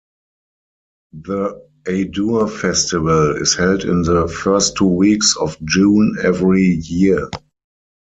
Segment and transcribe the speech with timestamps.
[1.13, 7.29] The Adur festival is held in the first two weeks of June every year.